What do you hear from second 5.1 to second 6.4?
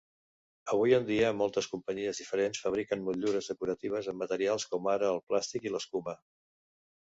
el plàstic i l'escuma.